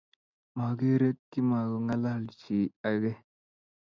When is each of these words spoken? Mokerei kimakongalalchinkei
Mokerei 0.57 1.19
kimakongalalchinkei 1.31 3.15